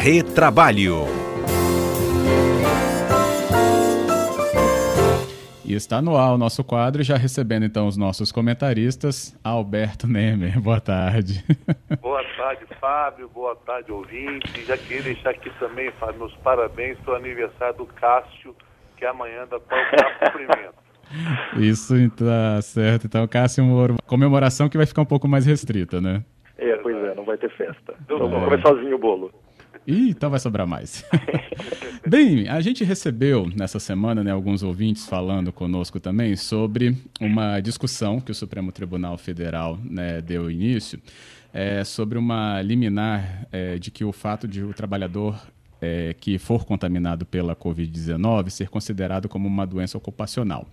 [0.00, 1.06] Retrabalho.
[5.64, 9.36] E está no ar o nosso quadro, já recebendo então os nossos comentaristas.
[9.42, 11.44] Alberto Nemer, boa tarde.
[12.00, 13.28] Boa tarde, Fábio.
[13.28, 14.64] Boa tarde, ouvinte.
[14.64, 18.54] Já queria deixar aqui também, Fábio, meus parabéns pelo aniversário do Cássio,
[18.96, 20.74] que é amanhã da qual está cumprimento.
[21.58, 23.08] Isso está certo.
[23.08, 26.22] Então, Cássio, uma comemoração que vai ficar um pouco mais restrita, né?
[26.56, 27.94] É, pois é, não vai ter festa.
[28.04, 29.47] Então, vamos comer sozinho o bolo.
[29.86, 31.04] Ih, então vai sobrar mais.
[32.06, 38.20] Bem, a gente recebeu nessa semana né, alguns ouvintes falando conosco também sobre uma discussão
[38.20, 41.00] que o Supremo Tribunal Federal né, deu início
[41.52, 45.40] é, sobre uma liminar é, de que o fato de o trabalhador
[45.80, 50.66] é, que for contaminado pela Covid-19 ser considerado como uma doença ocupacional,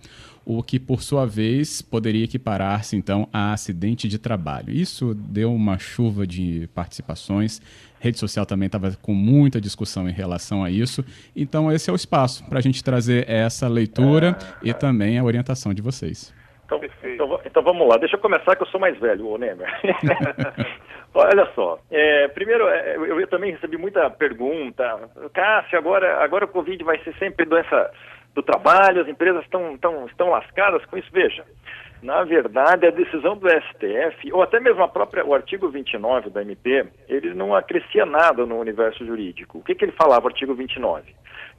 [0.44, 4.70] o que, por sua vez, poderia equiparar-se, então, a acidente de trabalho.
[4.70, 7.60] Isso deu uma chuva de participações,
[7.98, 11.04] rede social também estava com muita discussão em relação a isso,
[11.34, 15.74] então esse é o espaço para a gente trazer essa leitura e também a orientação
[15.74, 16.34] de vocês.
[16.64, 19.66] Então, então, então, vamos lá, deixa eu começar que eu sou mais velho, o Nemer.
[21.18, 25.08] Olha só, é, primeiro, é, eu, eu, também recebi muita pergunta.
[25.32, 27.90] Cássio, agora, agora o Covid vai ser sempre doença
[28.34, 31.08] do trabalho, as empresas estão, tão, estão lascadas com isso.
[31.10, 31.42] Veja,
[32.02, 36.42] na verdade, a decisão do STF, ou até mesmo a própria, o artigo 29 da
[36.42, 39.56] MP, ele não acrescia nada no universo jurídico.
[39.56, 41.14] O que, que ele falava, o artigo 29?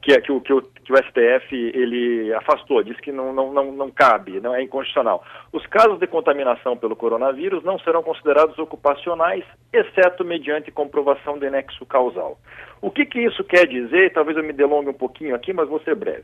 [0.07, 3.71] Que, que, o, que, o, que o STF ele afastou, disse que não, não, não,
[3.73, 5.21] não cabe, não é inconstitucional.
[5.51, 11.85] Os casos de contaminação pelo coronavírus não serão considerados ocupacionais, exceto mediante comprovação de nexo
[11.85, 12.37] causal.
[12.81, 14.13] O que, que isso quer dizer?
[14.13, 16.23] Talvez eu me delongue um pouquinho aqui, mas vou ser breve.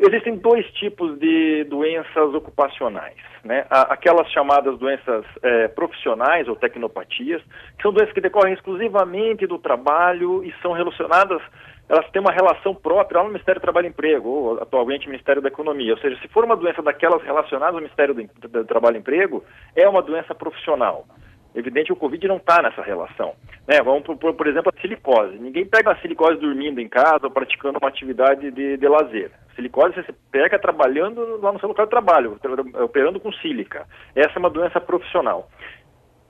[0.00, 3.64] Existem dois tipos de doenças ocupacionais, né?
[3.70, 7.42] Aquelas chamadas doenças é, profissionais ou tecnopatias,
[7.76, 11.40] que são doenças que decorrem exclusivamente do trabalho e são relacionadas
[11.90, 15.42] elas têm uma relação própria lá no Ministério do Trabalho e Emprego, ou atualmente Ministério
[15.42, 15.92] da Economia.
[15.92, 19.44] Ou seja, se for uma doença daquelas relacionadas ao Ministério do, do Trabalho e Emprego,
[19.74, 21.04] é uma doença profissional.
[21.52, 23.34] Evidente o Covid não está nessa relação.
[23.66, 23.82] Né?
[23.82, 25.36] Vamos, por, por, exemplo, a silicose.
[25.40, 29.32] Ninguém pega a silicose dormindo em casa ou praticando uma atividade de, de lazer.
[29.50, 32.38] A silicose você pega trabalhando lá no seu local de trabalho,
[32.84, 33.84] operando com sílica.
[34.14, 35.48] Essa é uma doença profissional.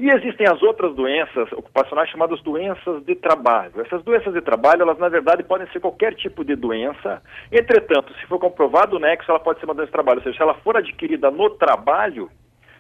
[0.01, 3.83] E existem as outras doenças ocupacionais chamadas doenças de trabalho.
[3.83, 7.23] Essas doenças de trabalho, elas na verdade podem ser qualquer tipo de doença.
[7.53, 10.21] Entretanto, se for comprovado o nexo, ela pode ser uma doença de trabalho.
[10.21, 12.31] Ou seja, se ela for adquirida no trabalho,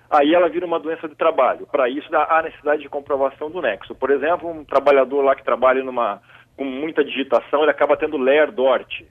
[0.08, 1.66] aí ela vira uma doença de trabalho.
[1.66, 3.94] Para isso, há necessidade de comprovação do nexo.
[3.94, 6.22] Por exemplo, um trabalhador lá que trabalha numa,
[6.56, 9.04] com muita digitação, ele acaba tendo Ler-Dort.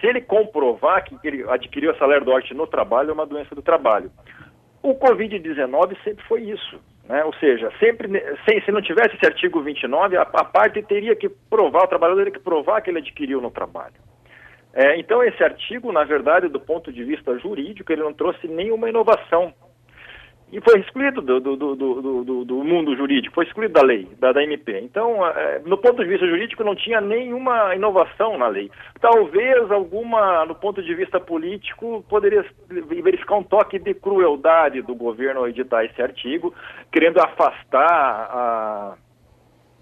[0.00, 4.10] Se ele comprovar que ele adquiriu essa Ler-Dort no trabalho, é uma doença do trabalho.
[4.82, 6.80] O Covid-19 sempre foi isso.
[7.08, 7.24] Né?
[7.24, 8.08] Ou seja, sempre,
[8.44, 12.24] se, se, não tivesse esse artigo 29, a, a parte teria que provar, o trabalhador
[12.24, 13.94] teria que provar que ele adquiriu no trabalho.
[14.74, 18.88] É, então, esse artigo, na verdade, do ponto de vista jurídico, ele não trouxe nenhuma
[18.88, 19.52] inovação
[20.52, 24.42] e foi excluído do, do, do, do, mundo jurídico, foi excluído da lei, da, da
[24.44, 24.80] MP.
[24.82, 28.70] Então, é, no ponto de vista jurídico, não tinha nenhuma inovação na lei.
[29.00, 35.40] Talvez alguma, no ponto de vista político, poderia verificar um toque de crueldade do governo
[35.40, 36.54] ao editar esse artigo,
[36.92, 38.94] querendo afastar a,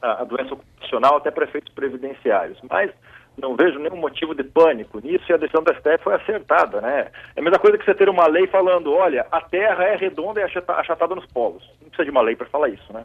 [0.00, 2.60] a, a doença ocupacional até prefeitos previdenciários.
[2.70, 2.92] Mas
[3.36, 7.10] não vejo nenhum motivo de pânico nisso e a decisão da STF foi acertada, né?
[7.34, 10.40] É a mesma coisa que você ter uma lei falando, olha, a Terra é redonda
[10.40, 11.66] e achatada nos polos.
[11.80, 13.04] Não precisa de uma lei para falar isso, né?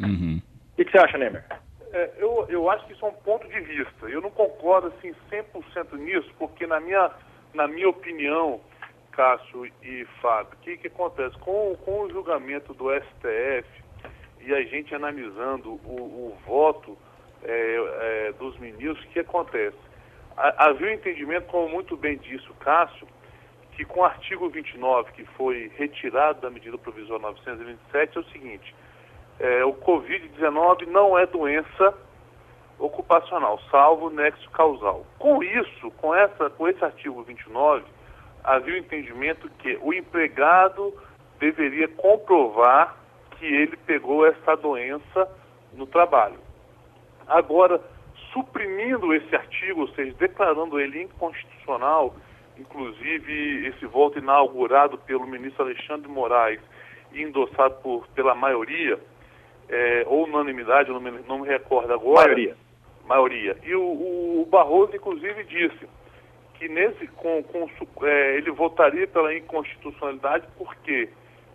[0.00, 0.40] Uhum.
[0.72, 1.44] O que, que, você acha, Nemer?
[1.92, 4.06] É, eu, eu acho que isso é um ponto de vista.
[4.06, 7.10] Eu não concordo, assim, 100% nisso, porque na minha,
[7.54, 8.60] na minha opinião,
[9.12, 11.36] Cássio e Fábio, o que, que acontece?
[11.38, 13.66] Com, com o julgamento do STF
[14.40, 16.96] e a gente analisando o, o voto
[17.46, 19.76] é, é, dos ministros, o que acontece?
[20.36, 23.06] Havia um entendimento, como muito bem disse o Cássio,
[23.72, 28.74] que com o artigo 29, que foi retirado da medida provisória 927, é o seguinte,
[29.38, 31.94] é, o Covid-19 não é doença
[32.78, 35.06] ocupacional, salvo nexo causal.
[35.18, 37.84] Com isso, com, essa, com esse artigo 29,
[38.44, 40.94] havia o entendimento que o empregado
[41.38, 42.96] deveria comprovar
[43.32, 45.28] que ele pegou essa doença
[45.74, 46.45] no trabalho.
[47.26, 47.80] Agora,
[48.32, 52.14] suprimindo esse artigo, ou seja, declarando ele inconstitucional,
[52.58, 56.60] inclusive esse voto inaugurado pelo ministro Alexandre Moraes
[57.12, 58.98] e endossado por, pela maioria,
[59.68, 62.26] é, ou unanimidade, não me, não me recordo agora.
[62.26, 62.56] Maioria.
[63.06, 63.56] Maioria.
[63.64, 63.82] E o,
[64.42, 65.88] o Barroso, inclusive, disse
[66.54, 67.68] que nesse, com, com
[68.06, 71.08] é, ele votaria pela inconstitucionalidade porque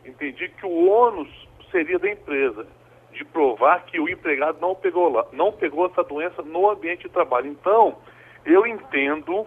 [0.06, 1.30] entendi que o ônus
[1.72, 2.68] seria da empresa.
[3.12, 7.48] De provar que o empregado não pegou, não pegou essa doença no ambiente de trabalho.
[7.48, 7.98] Então,
[8.46, 9.46] eu entendo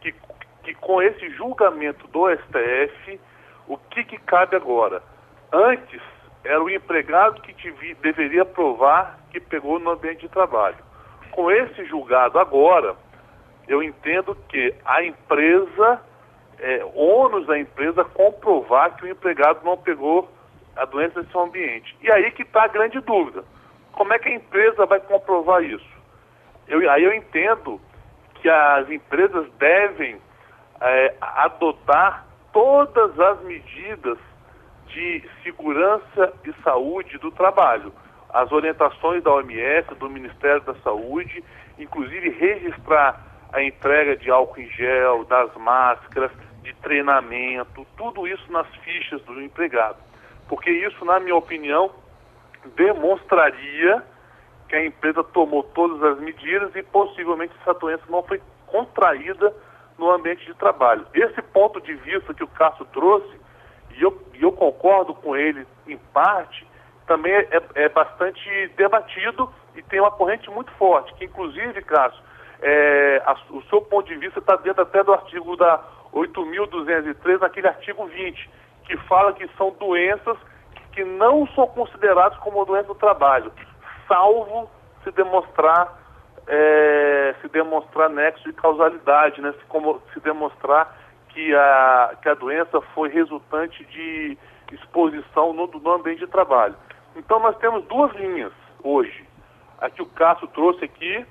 [0.00, 0.14] que,
[0.62, 3.20] que com esse julgamento do STF,
[3.66, 5.02] o que, que cabe agora?
[5.52, 6.00] Antes,
[6.44, 10.76] era o empregado que deveria provar que pegou no ambiente de trabalho.
[11.32, 12.94] Com esse julgado agora,
[13.66, 16.00] eu entendo que a empresa,
[16.58, 20.28] é, ônus da empresa comprovar que o empregado não pegou
[20.76, 21.96] a doença nesse ambiente.
[22.02, 23.44] E aí que está a grande dúvida.
[23.92, 25.96] Como é que a empresa vai comprovar isso?
[26.68, 27.80] Eu, aí eu entendo
[28.34, 30.20] que as empresas devem
[30.80, 34.18] é, adotar todas as medidas
[34.88, 37.92] de segurança e saúde do trabalho.
[38.30, 41.42] As orientações da OMS, do Ministério da Saúde,
[41.78, 46.30] inclusive registrar a entrega de álcool em gel, das máscaras,
[46.62, 49.98] de treinamento, tudo isso nas fichas do empregado.
[50.48, 51.90] Porque isso, na minha opinião,
[52.74, 54.02] demonstraria
[54.68, 59.54] que a empresa tomou todas as medidas e possivelmente essa doença não foi contraída
[59.98, 61.06] no ambiente de trabalho.
[61.14, 63.40] Esse ponto de vista que o Cássio trouxe,
[63.96, 66.66] e eu, eu concordo com ele em parte,
[67.06, 72.20] também é, é, bastante debatido e tem uma corrente muito forte, que inclusive, Cássio,
[72.60, 75.82] é, a, o seu ponto de vista está dentro até do artigo da
[76.12, 78.50] 8.203, naquele artigo 20,
[78.86, 80.36] que fala que são doenças
[80.92, 83.52] que não são consideradas como doença do trabalho,
[84.08, 84.70] salvo
[85.04, 86.06] se demonstrar
[86.46, 89.52] é, se demonstrar nexo de causalidade, né?
[89.52, 90.96] se, como, se demonstrar
[91.30, 94.38] que a, que a doença foi resultante de
[94.72, 96.76] exposição no, no ambiente de trabalho.
[97.16, 98.52] Então nós temos duas linhas
[98.82, 99.26] hoje.
[99.80, 101.26] A que o Cássio trouxe aqui,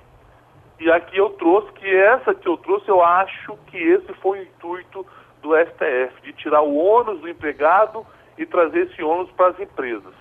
[0.78, 4.42] e aqui eu trouxe, que essa que eu trouxe, eu acho que esse foi o
[4.42, 5.06] intuito
[5.42, 8.06] do STF, de tirar o ônus do empregado
[8.38, 10.14] e trazer esse ônus para as empresas.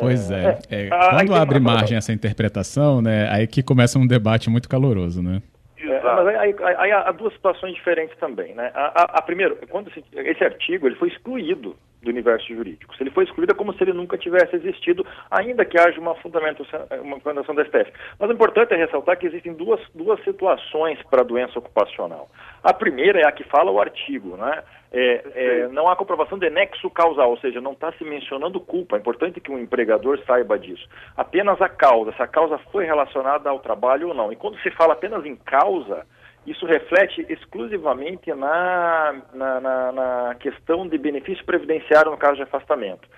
[0.00, 0.58] Pois é.
[0.68, 5.22] é, é quando abre margem essa interpretação, né, aí que começa um debate muito caloroso,
[5.22, 5.40] né?
[5.78, 8.72] É, mas aí, aí, aí, há duas situações diferentes também, né?
[8.74, 11.76] A, a, a primeiro, quando esse, esse artigo ele foi excluído
[12.06, 12.96] do universo jurídico.
[12.96, 16.14] Se ele foi excluído, é como se ele nunca tivesse existido, ainda que haja uma
[16.14, 17.92] fundamentação, uma fundamentação da STF.
[18.18, 22.28] Mas o importante é ressaltar que existem duas, duas situações para a doença ocupacional.
[22.62, 24.62] A primeira é a que fala o artigo, né?
[24.92, 28.96] É, é, não há comprovação de nexo causal, ou seja, não está se mencionando culpa.
[28.96, 30.88] É importante que o um empregador saiba disso.
[31.16, 34.32] Apenas a causa, se a causa foi relacionada ao trabalho ou não.
[34.32, 36.06] E quando se fala apenas em causa,
[36.46, 43.08] isso reflete exclusivamente na, na, na, na questão de benefício previdenciário no caso de afastamento.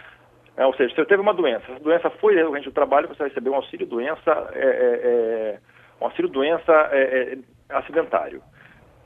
[0.56, 3.06] É, ou seja, se você teve uma doença, se a doença foi decorrente do trabalho,
[3.06, 5.58] você vai receber um auxílio doença, é, é, é
[6.00, 7.38] um auxílio doença é, é,
[7.76, 8.42] acidentário.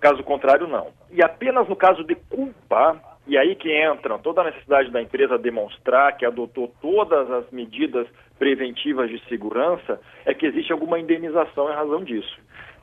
[0.00, 0.88] Caso contrário, não.
[1.10, 5.38] E apenas no caso de culpa, e aí que entra toda a necessidade da empresa
[5.38, 8.06] demonstrar que adotou todas as medidas
[8.38, 12.40] preventivas de segurança, é que existe alguma indenização em razão disso.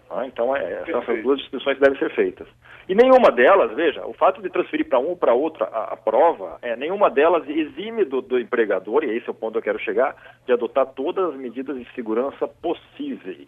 [0.09, 2.47] Ah, então, é, são essas duas distinções que devem ser feitas.
[2.87, 5.97] E nenhuma delas, veja, o fato de transferir para um ou para outro a, a,
[5.97, 9.73] prova, é, nenhuma delas exime do, do, empregador, e esse é o ponto que eu
[9.73, 10.15] quero chegar,
[10.47, 13.47] de adotar todas as medidas de segurança possíveis.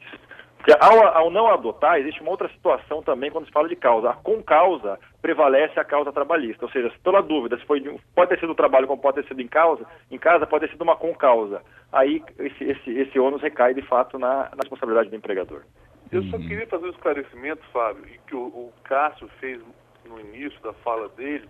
[0.57, 4.11] Porque ao, ao, não adotar, existe uma outra situação também quando se fala de causa.
[4.11, 6.63] A com causa prevalece a causa trabalhista.
[6.63, 7.81] Ou seja, se pela dúvida, se foi,
[8.13, 10.71] pode ter sido o trabalho como pode ter sido em causa, em casa pode ter
[10.71, 11.63] sido uma com causa.
[11.91, 15.63] Aí esse, esse, esse ônus recai de fato na, na responsabilidade do empregador.
[16.11, 16.47] Eu só uhum.
[16.47, 19.61] queria fazer um esclarecimento, Fábio, e que o, o Cássio fez
[20.05, 21.47] no início da fala dele,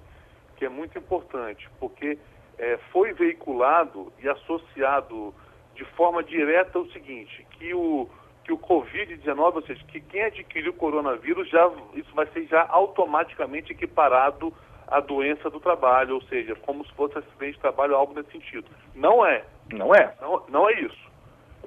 [0.55, 2.17] que é muito importante, porque
[2.59, 5.33] é, foi veiculado e associado
[5.73, 8.07] de forma direta o seguinte, que o,
[8.43, 12.67] que o Covid-19, ou seja, que quem adquiriu o coronavírus, já, isso vai ser já
[12.69, 14.53] automaticamente equiparado
[14.87, 18.67] à doença do trabalho, ou seja, como se fosse acidente de trabalho, algo nesse sentido.
[18.93, 19.43] Não é.
[19.71, 20.13] Não é?
[20.21, 21.10] Não, não é isso.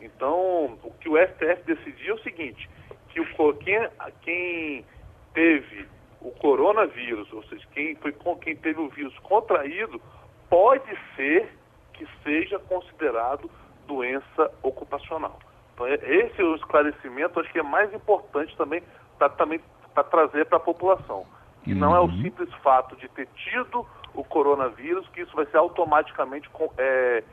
[0.05, 2.69] Então, o que o STF decidiu é o seguinte,
[3.09, 3.89] que o, quem,
[4.21, 4.85] quem
[5.33, 5.89] teve
[6.21, 10.01] o coronavírus, ou seja, quem, foi, quem teve o vírus contraído,
[10.51, 11.49] pode ser
[11.95, 13.51] que seja considerado
[13.87, 15.39] doença ocupacional.
[15.73, 18.83] Então, é, esse é o esclarecimento, acho que é mais importante também
[19.19, 19.61] para também,
[20.11, 21.25] trazer para a população.
[21.63, 21.79] Que uhum.
[21.79, 22.23] não é o uhum.
[22.23, 27.25] simples fato de ter tido o coronavírus, que isso vai ser automaticamente é,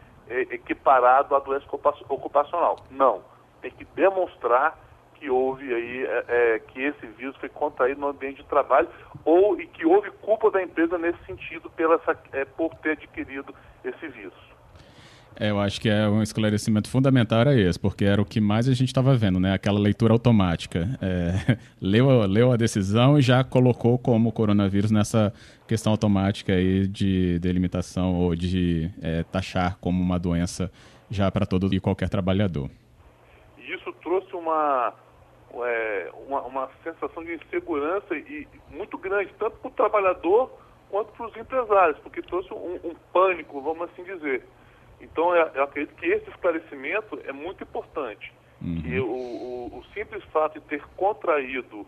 [0.52, 1.66] equiparado à doença
[2.10, 2.78] ocupacional.
[2.90, 3.22] Não.
[3.62, 4.78] Tem que demonstrar
[5.16, 8.90] que houve aí, é, é, que esse vírus foi contraído no ambiente de trabalho
[9.24, 14.08] ou e que houve culpa da empresa nesse sentido pela, é, por ter adquirido esse
[14.08, 14.51] vírus.
[15.40, 18.68] É, eu acho que é um esclarecimento fundamental era esse, porque era o que mais
[18.68, 19.54] a gente estava vendo, né?
[19.54, 20.88] Aquela leitura automática.
[21.02, 25.34] É, leu, leu a decisão e já colocou como coronavírus nessa
[25.68, 30.72] questão automática aí de delimitação ou de é, taxar como uma doença
[31.10, 32.70] já para todo e qualquer trabalhador.
[33.58, 34.94] Isso trouxe uma,
[35.54, 40.52] é, uma, uma, sensação de insegurança e muito grande, tanto para o trabalhador
[40.90, 44.46] quanto para os empresários, porque trouxe um, um pânico, vamos assim dizer.
[45.02, 48.32] Então, eu acredito que esse esclarecimento é muito importante.
[48.62, 48.82] Uhum.
[48.82, 51.86] Que o, o, o, simples fato de ter contraído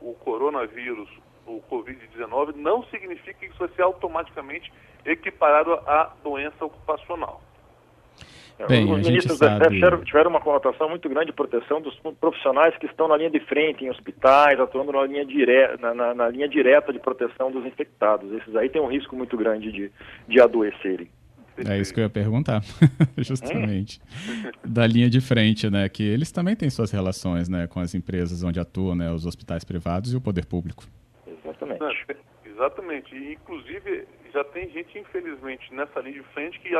[0.00, 1.08] o coronavírus,
[1.46, 4.72] o Covid-19, não significa que isso vai ser automaticamente
[5.04, 7.42] equiparado à doença ocupacional.
[8.68, 12.86] Bem, Os ministros da STF tiveram uma conotação muito grande de proteção dos profissionais que
[12.86, 15.76] estão na linha de frente, em hospitais, atuando na linha, dire...
[15.80, 18.30] na, na, na linha direta de proteção dos infectados.
[18.32, 19.90] Esses aí têm um risco muito grande de,
[20.28, 21.08] de adoecerem.
[21.56, 22.62] É isso que eu ia perguntar,
[23.18, 24.00] justamente.
[24.64, 25.88] Da linha de frente, né?
[25.88, 29.10] Que eles também têm suas relações né, com as empresas onde atuam, né?
[29.10, 30.84] Os hospitais privados e o poder público.
[31.26, 32.06] Exatamente.
[32.44, 33.14] exatamente.
[33.14, 36.70] E, inclusive, já tem gente, infelizmente, nessa linha de frente que,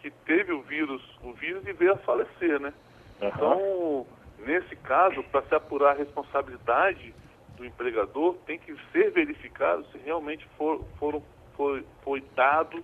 [0.00, 2.72] que teve o vírus, o vírus e veio a falecer, né?
[3.20, 3.28] Uhum.
[3.28, 4.06] Então,
[4.46, 7.14] nesse caso, para se apurar a responsabilidade
[7.56, 11.22] do empregador, tem que ser verificado se realmente for, foram,
[11.56, 12.82] foi, foi dado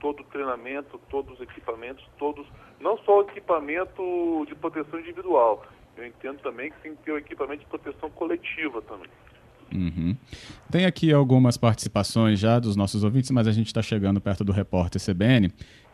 [0.00, 2.46] todo o treinamento, todos os equipamentos, todos,
[2.80, 5.64] não só o equipamento de proteção individual,
[5.96, 9.08] eu entendo também que tem que ter o equipamento de proteção coletiva também.
[9.72, 10.16] Uhum.
[10.70, 14.52] Tem aqui algumas participações já dos nossos ouvintes, mas a gente está chegando perto do
[14.52, 15.50] repórter CBN,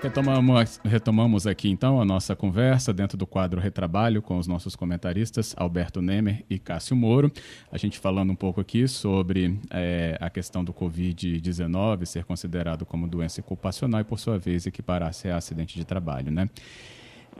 [0.00, 5.54] Retomamos, retomamos aqui então a nossa conversa dentro do quadro Retrabalho com os nossos comentaristas
[5.56, 7.32] Alberto Nemer e Cássio Moro.
[7.70, 13.08] A gente falando um pouco aqui sobre é, a questão do Covid-19 ser considerado como
[13.08, 16.48] doença ocupacional e, por sua vez, equiparar-se a acidente de trabalho, né?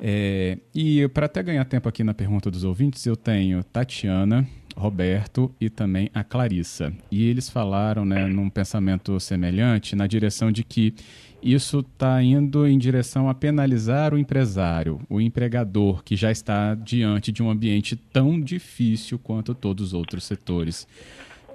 [0.02, 4.46] É, e para até ganhar tempo aqui na pergunta dos ouvintes, eu tenho Tatiana,
[4.76, 6.92] Roberto e também a Clarissa.
[7.10, 10.94] E eles falaram, né, num pensamento semelhante, na direção de que
[11.42, 17.30] isso está indo em direção a penalizar o empresário, o empregador, que já está diante
[17.30, 20.87] de um ambiente tão difícil quanto todos os outros setores.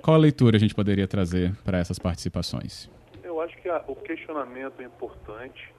[0.02, 2.90] Qual a leitura a gente poderia trazer para essas participações?
[3.24, 5.74] Eu acho que a, o questionamento é importante.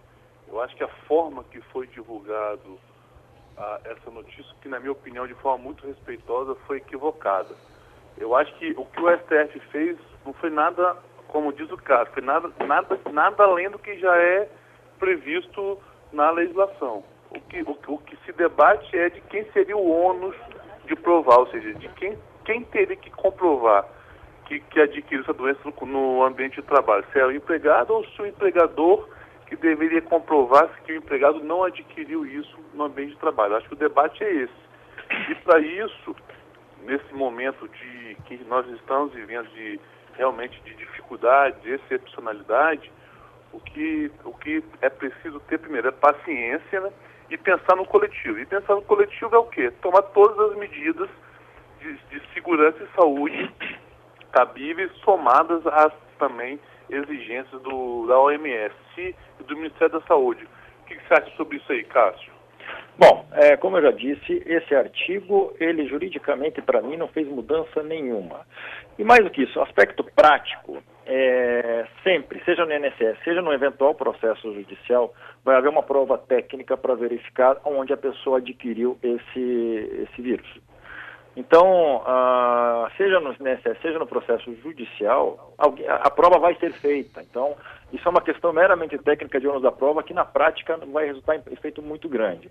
[0.48, 2.78] Eu acho que a forma que foi divulgado
[3.56, 7.54] a, essa notícia, que na minha opinião de forma muito respeitosa, foi equivocada.
[8.18, 10.96] Eu acho que o que o STF fez não foi nada
[11.34, 14.48] como diz o Cássio, nada, nada, nada além do que já é
[15.00, 15.80] previsto
[16.12, 17.02] na legislação.
[17.28, 20.36] O que, o, o que se debate é de quem seria o ônus
[20.86, 23.84] de provar, ou seja, de quem, quem teria que comprovar
[24.46, 27.04] que, que adquiriu essa doença no, no ambiente de trabalho.
[27.12, 29.08] Se é o empregado ou se o empregador
[29.48, 33.56] que deveria comprovar que o empregado não adquiriu isso no ambiente de trabalho.
[33.56, 35.30] Acho que o debate é esse.
[35.30, 36.14] E para isso,
[36.84, 39.80] nesse momento de que nós estamos vivendo de
[40.16, 42.90] realmente de dificuldade, de excepcionalidade,
[43.52, 46.92] o que, o que é preciso ter primeiro é paciência né,
[47.30, 48.38] e pensar no coletivo.
[48.38, 49.70] E pensar no coletivo é o quê?
[49.80, 51.08] Tomar todas as medidas
[51.80, 53.52] de, de segurança e saúde
[54.34, 56.58] cabíveis, somadas às também
[56.90, 60.44] exigências do, da OMS e do Ministério da Saúde.
[60.82, 62.33] O que, que você acha sobre isso aí, Cássio?
[62.96, 67.82] Bom, é, como eu já disse, esse artigo, ele juridicamente para mim não fez mudança
[67.82, 68.46] nenhuma.
[68.96, 73.94] E mais do que isso, aspecto prático, é, sempre, seja no INSS, seja no eventual
[73.94, 75.12] processo judicial,
[75.44, 80.46] vai haver uma prova técnica para verificar onde a pessoa adquiriu esse, esse vírus.
[81.36, 86.72] Então, uh, seja no INSS, seja no processo judicial, alguém, a, a, prova vai ser
[86.74, 87.20] feita.
[87.22, 87.56] Então,
[87.92, 91.36] isso é uma questão meramente técnica de ônus da prova que na prática vai resultar
[91.36, 92.48] em efeito muito grande.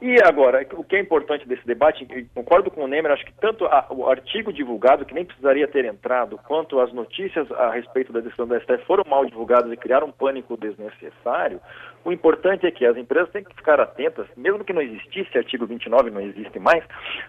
[0.00, 3.64] E agora, o que é importante desse debate, concordo com o Nemer, acho que tanto
[3.66, 8.20] a, o artigo divulgado, que nem precisaria ter entrado, quanto as notícias a respeito da
[8.20, 11.60] decisão da STF foram mal divulgadas e criaram um pânico desnecessário.
[12.04, 15.66] O importante é que as empresas têm que ficar atentas, mesmo que não existisse artigo
[15.66, 16.84] 29, não existe mais,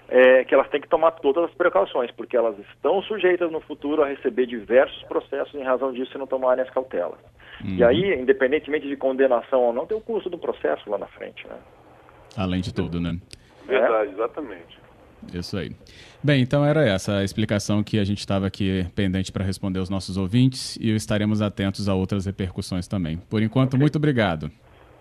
[0.08, 4.04] é, que elas têm que tomar todas as precauções, porque elas estão sujeitas no futuro
[4.04, 7.20] a receber diversos processos em razão disso se não tomarem as cautelas.
[7.64, 7.78] Uhum.
[7.78, 11.48] E aí, independentemente de condenação ou não, tem o custo do processo lá na frente,
[11.48, 11.58] né?
[12.36, 13.18] Além de tudo, né?
[13.68, 14.80] Verdade, exatamente.
[15.34, 15.72] Isso aí.
[16.24, 19.90] Bem, então era essa a explicação que a gente estava aqui pendente para responder aos
[19.90, 23.18] nossos ouvintes e estaremos atentos a outras repercussões também.
[23.30, 23.80] Por enquanto, okay.
[23.80, 24.50] muito obrigado.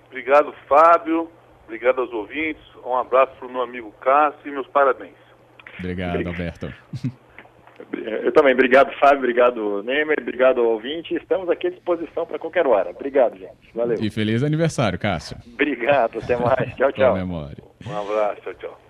[0.09, 1.31] Obrigado, Fábio.
[1.65, 2.63] Obrigado aos ouvintes.
[2.85, 5.15] Um abraço para o meu amigo Cássio e meus parabéns.
[5.79, 6.35] Obrigado, obrigado.
[6.35, 6.75] Alberto.
[8.25, 8.53] Eu também.
[8.53, 9.19] Obrigado, Fábio.
[9.19, 10.17] Obrigado, Neymar.
[10.21, 11.15] Obrigado, ouvinte.
[11.15, 12.91] Estamos aqui à disposição para qualquer hora.
[12.91, 13.53] Obrigado, gente.
[13.75, 13.97] Valeu.
[14.01, 15.37] E feliz aniversário, Cássio.
[15.55, 16.19] Obrigado.
[16.19, 16.75] Até mais.
[16.77, 17.15] Tchau, tchau.
[17.15, 17.63] memória.
[17.87, 18.41] Um abraço.
[18.43, 18.88] Tchau, tchau.